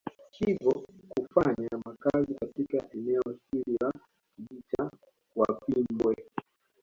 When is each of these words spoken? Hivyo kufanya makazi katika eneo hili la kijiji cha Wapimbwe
Hivyo 0.31 0.85
kufanya 1.09 1.69
makazi 1.85 2.33
katika 2.35 2.89
eneo 2.93 3.21
hili 3.51 3.77
la 3.81 3.93
kijiji 4.37 4.63
cha 4.71 4.91
Wapimbwe 5.35 6.15